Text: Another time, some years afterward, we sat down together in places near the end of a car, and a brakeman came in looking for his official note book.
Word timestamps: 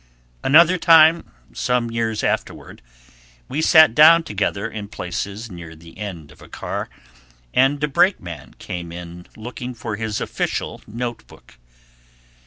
Another 0.43 0.79
time, 0.79 1.31
some 1.53 1.91
years 1.91 2.23
afterward, 2.23 2.81
we 3.47 3.61
sat 3.61 3.93
down 3.93 4.23
together 4.23 4.67
in 4.67 4.87
places 4.87 5.51
near 5.51 5.75
the 5.75 5.95
end 5.95 6.31
of 6.31 6.41
a 6.41 6.49
car, 6.49 6.89
and 7.53 7.83
a 7.83 7.87
brakeman 7.87 8.55
came 8.57 8.91
in 8.91 9.27
looking 9.37 9.75
for 9.75 9.97
his 9.97 10.19
official 10.19 10.81
note 10.87 11.27
book. 11.27 11.59